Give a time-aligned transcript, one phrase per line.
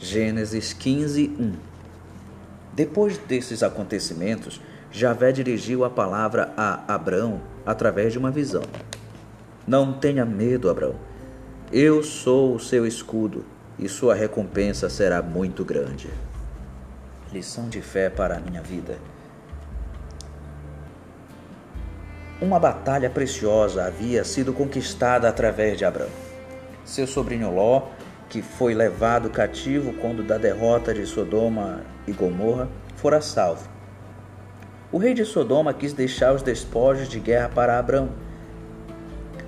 [0.00, 1.52] Gênesis 15, 1
[2.72, 4.60] Depois desses acontecimentos,
[4.92, 8.62] Javé dirigiu a palavra a Abrão através de uma visão.
[9.66, 10.94] Não tenha medo, Abrão.
[11.72, 13.44] Eu sou o seu escudo
[13.76, 16.08] e sua recompensa será muito grande.
[17.32, 18.96] Lição de fé para a minha vida.
[22.40, 26.08] Uma batalha preciosa havia sido conquistada através de Abrão.
[26.84, 27.88] Seu sobrinho Ló
[28.28, 33.68] que foi levado cativo quando da derrota de Sodoma e Gomorra, fora salvo.
[34.92, 38.10] O rei de Sodoma quis deixar os despojos de guerra para Abrão,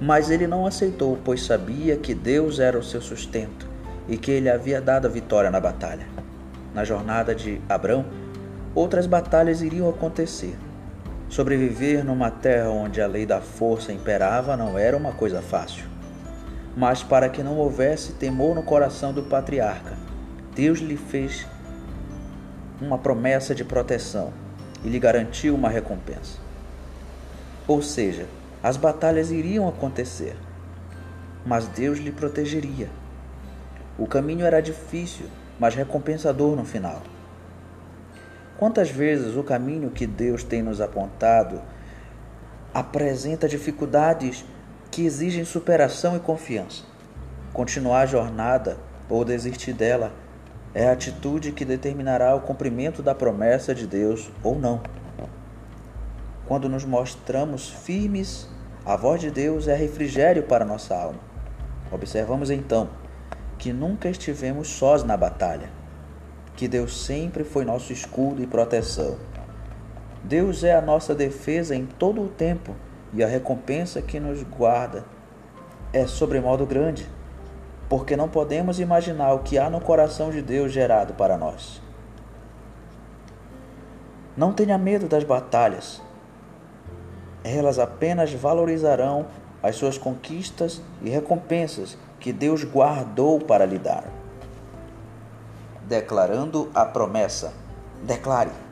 [0.00, 3.68] mas ele não aceitou, pois sabia que Deus era o seu sustento
[4.08, 6.06] e que ele havia dado a vitória na batalha.
[6.74, 8.04] Na jornada de Abrão,
[8.74, 10.56] outras batalhas iriam acontecer.
[11.28, 15.92] Sobreviver numa terra onde a lei da força imperava não era uma coisa fácil
[16.76, 19.96] mas para que não houvesse temor no coração do patriarca.
[20.54, 21.46] Deus lhe fez
[22.80, 24.32] uma promessa de proteção
[24.84, 26.38] e lhe garantiu uma recompensa.
[27.66, 28.26] Ou seja,
[28.62, 30.36] as batalhas iriam acontecer,
[31.44, 32.88] mas Deus lhe protegeria.
[33.98, 35.26] O caminho era difícil,
[35.58, 37.02] mas recompensador no final.
[38.58, 41.60] Quantas vezes o caminho que Deus tem nos apontado
[42.72, 44.44] apresenta dificuldades
[44.92, 46.84] que exigem superação e confiança.
[47.50, 48.76] Continuar a jornada
[49.08, 50.12] ou desistir dela
[50.74, 54.82] é a atitude que determinará o cumprimento da promessa de Deus ou não.
[56.46, 58.46] Quando nos mostramos firmes,
[58.84, 61.20] a voz de Deus é refrigério para nossa alma.
[61.90, 62.90] Observamos então
[63.56, 65.70] que nunca estivemos sós na batalha,
[66.54, 69.16] que Deus sempre foi nosso escudo e proteção.
[70.22, 72.76] Deus é a nossa defesa em todo o tempo
[73.12, 75.04] e a recompensa que nos guarda
[75.92, 77.08] é sobremodo grande,
[77.88, 81.82] porque não podemos imaginar o que há no coração de Deus gerado para nós.
[84.36, 86.00] Não tenha medo das batalhas,
[87.44, 89.26] elas apenas valorizarão
[89.62, 94.04] as suas conquistas e recompensas que Deus guardou para lhe dar.
[95.86, 97.52] Declarando a promessa,
[98.02, 98.71] declare.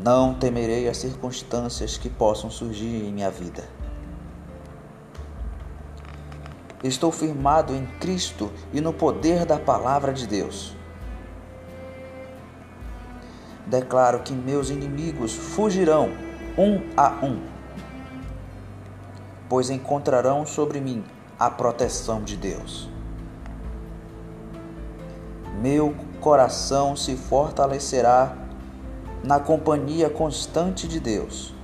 [0.00, 3.68] Não temerei as circunstâncias que possam surgir em minha vida.
[6.82, 10.74] Estou firmado em Cristo e no poder da palavra de Deus.
[13.66, 16.10] Declaro que meus inimigos fugirão
[16.58, 17.40] um a um,
[19.48, 21.04] pois encontrarão sobre mim
[21.38, 22.90] a proteção de Deus.
[25.60, 28.41] Meu coração se fortalecerá
[29.22, 31.54] na companhia constante de Deus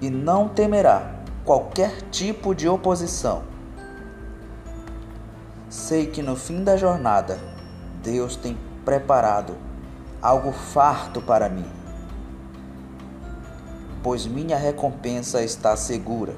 [0.00, 1.14] e não temerá
[1.44, 3.44] qualquer tipo de oposição.
[5.68, 7.38] Sei que no fim da jornada
[8.02, 9.56] Deus tem preparado
[10.20, 11.70] algo farto para mim,
[14.02, 16.34] pois minha recompensa está segura.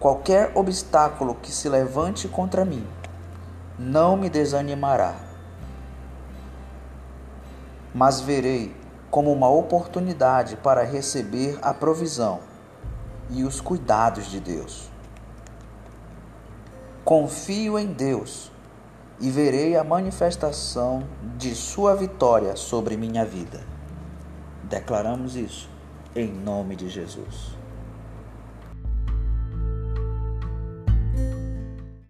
[0.00, 2.86] Qualquer obstáculo que se levante contra mim
[3.78, 5.29] não me desanimará
[7.94, 8.74] mas verei
[9.10, 12.40] como uma oportunidade para receber a provisão
[13.28, 14.90] e os cuidados de Deus.
[17.04, 18.52] Confio em Deus
[19.20, 21.04] e verei a manifestação
[21.36, 23.60] de Sua vitória sobre minha vida.
[24.64, 25.68] Declaramos isso
[26.14, 27.59] em nome de Jesus.